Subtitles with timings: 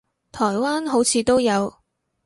[0.31, 1.71] 台灣好似都有